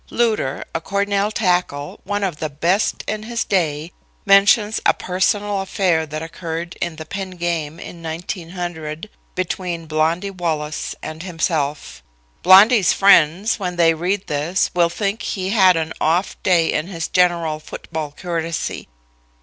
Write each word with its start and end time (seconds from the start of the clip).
Lueder, 0.09 0.65
a 0.73 0.81
Cornell 0.81 1.29
tackle, 1.31 1.99
one 2.05 2.23
of 2.23 2.37
the 2.37 2.49
best 2.49 3.03
in 3.07 3.21
his 3.21 3.43
day, 3.43 3.91
mentions 4.25 4.79
a 4.83 4.95
personal 4.95 5.61
affair 5.61 6.07
that 6.07 6.23
occurred 6.23 6.75
in 6.81 6.95
the 6.95 7.05
Penn 7.05 7.29
game 7.37 7.79
in 7.79 8.01
1900, 8.01 9.11
between 9.35 9.85
Blondy 9.85 10.31
Wallace 10.31 10.95
and 11.03 11.21
himself. 11.21 12.01
Blondy's 12.41 12.93
friends 12.93 13.59
when 13.59 13.75
they 13.75 13.93
read 13.93 14.25
this 14.25 14.71
will 14.73 14.89
think 14.89 15.21
he 15.21 15.49
had 15.49 15.77
an 15.77 15.93
off 16.01 16.35
day 16.41 16.73
in 16.73 16.87
his 16.87 17.07
general 17.07 17.59
football 17.59 18.11
courtesy. 18.11 18.87